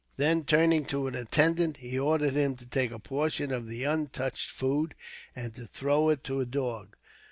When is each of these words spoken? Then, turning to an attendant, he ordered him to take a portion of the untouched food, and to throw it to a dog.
Then, 0.17 0.45
turning 0.45 0.85
to 0.85 1.05
an 1.05 1.13
attendant, 1.13 1.77
he 1.77 1.99
ordered 1.99 2.33
him 2.33 2.55
to 2.55 2.65
take 2.65 2.89
a 2.89 2.97
portion 2.97 3.51
of 3.51 3.67
the 3.67 3.83
untouched 3.83 4.49
food, 4.49 4.95
and 5.35 5.53
to 5.53 5.67
throw 5.67 6.09
it 6.09 6.23
to 6.23 6.39
a 6.39 6.45
dog. 6.47 6.95